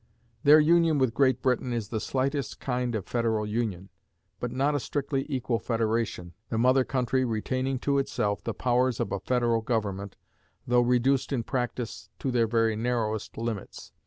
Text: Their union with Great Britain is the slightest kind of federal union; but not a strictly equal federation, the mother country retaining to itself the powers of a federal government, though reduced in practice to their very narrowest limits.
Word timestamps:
Their 0.43 0.59
union 0.59 0.97
with 0.97 1.13
Great 1.13 1.43
Britain 1.43 1.71
is 1.71 1.89
the 1.89 1.99
slightest 1.99 2.59
kind 2.59 2.95
of 2.95 3.05
federal 3.05 3.45
union; 3.45 3.89
but 4.39 4.51
not 4.51 4.73
a 4.73 4.79
strictly 4.79 5.27
equal 5.29 5.59
federation, 5.59 6.33
the 6.49 6.57
mother 6.57 6.83
country 6.83 7.23
retaining 7.23 7.77
to 7.81 7.99
itself 7.99 8.43
the 8.43 8.55
powers 8.55 8.99
of 8.99 9.11
a 9.11 9.19
federal 9.19 9.61
government, 9.61 10.15
though 10.65 10.81
reduced 10.81 11.31
in 11.31 11.43
practice 11.43 12.09
to 12.17 12.31
their 12.31 12.47
very 12.47 12.75
narrowest 12.75 13.37
limits. 13.37 13.91